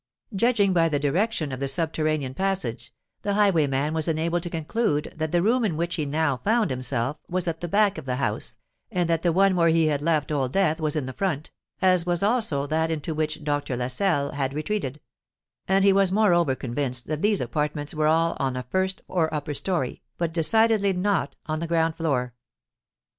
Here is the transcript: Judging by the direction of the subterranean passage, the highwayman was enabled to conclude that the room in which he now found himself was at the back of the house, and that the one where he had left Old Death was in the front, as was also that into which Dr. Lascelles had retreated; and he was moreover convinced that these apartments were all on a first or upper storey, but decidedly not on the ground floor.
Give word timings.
Judging 0.35 0.73
by 0.73 0.89
the 0.89 0.97
direction 0.97 1.51
of 1.51 1.59
the 1.59 1.67
subterranean 1.67 2.33
passage, 2.33 2.91
the 3.21 3.35
highwayman 3.35 3.93
was 3.93 4.07
enabled 4.07 4.41
to 4.41 4.49
conclude 4.49 5.13
that 5.15 5.31
the 5.31 5.43
room 5.43 5.63
in 5.63 5.77
which 5.77 5.93
he 5.93 6.07
now 6.07 6.37
found 6.37 6.71
himself 6.71 7.17
was 7.29 7.47
at 7.47 7.61
the 7.61 7.67
back 7.67 7.99
of 7.99 8.05
the 8.07 8.15
house, 8.15 8.57
and 8.89 9.07
that 9.07 9.21
the 9.21 9.31
one 9.31 9.55
where 9.55 9.69
he 9.69 9.85
had 9.89 10.01
left 10.01 10.31
Old 10.31 10.53
Death 10.53 10.81
was 10.81 10.95
in 10.95 11.05
the 11.05 11.13
front, 11.13 11.51
as 11.83 12.03
was 12.03 12.23
also 12.23 12.65
that 12.65 12.89
into 12.89 13.13
which 13.13 13.43
Dr. 13.43 13.77
Lascelles 13.77 14.33
had 14.33 14.55
retreated; 14.55 14.99
and 15.67 15.85
he 15.85 15.93
was 15.93 16.11
moreover 16.11 16.55
convinced 16.55 17.05
that 17.05 17.21
these 17.21 17.39
apartments 17.39 17.93
were 17.93 18.07
all 18.07 18.35
on 18.39 18.55
a 18.57 18.63
first 18.71 19.03
or 19.07 19.31
upper 19.31 19.53
storey, 19.53 20.01
but 20.17 20.33
decidedly 20.33 20.93
not 20.93 21.35
on 21.45 21.59
the 21.59 21.67
ground 21.67 21.95
floor. 21.95 22.33